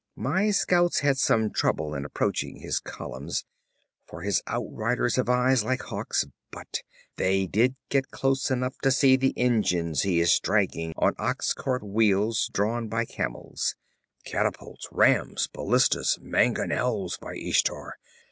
My 0.17 0.49
scouts 0.49 1.01
had 1.01 1.19
some 1.19 1.51
trouble 1.51 1.93
in 1.93 2.05
approaching 2.05 2.55
his 2.55 2.79
columns, 2.79 3.45
for 4.07 4.23
his 4.23 4.41
outriders 4.47 5.17
have 5.17 5.29
eyes 5.29 5.63
like 5.63 5.83
hawks; 5.83 6.25
but 6.49 6.81
they 7.17 7.45
did 7.45 7.75
get 7.89 8.09
close 8.09 8.49
enough 8.49 8.75
to 8.79 8.89
see 8.89 9.15
the 9.15 9.37
engines 9.37 10.01
he 10.01 10.19
is 10.19 10.39
dragging 10.39 10.95
on 10.97 11.13
ox 11.19 11.53
cart 11.53 11.83
wheels 11.83 12.49
drawn 12.51 12.87
by 12.87 13.05
camels 13.05 13.75
catapults, 14.25 14.87
rams, 14.91 15.47
ballistas, 15.53 16.17
mangonels 16.19 17.19
by 17.19 17.35
Ishtar! 17.35 17.99